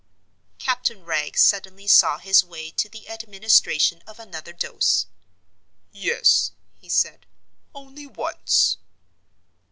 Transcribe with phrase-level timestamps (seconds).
[0.57, 5.05] Captain Wragge suddenly saw his way to the administration of another dose.
[5.91, 7.27] "Yes," he said,
[7.75, 8.77] "only once."